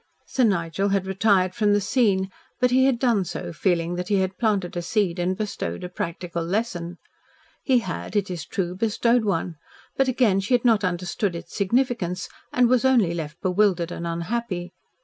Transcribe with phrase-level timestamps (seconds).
[0.25, 4.15] Sir Nigel had retired from the scene, but he had done so feeling that he
[4.15, 6.97] had planted a seed and bestowed a practical lesson.
[7.61, 9.57] He had, it is true, bestowed one,
[9.95, 14.73] but again she had not understood its significance and was only left bewildered and unhappy.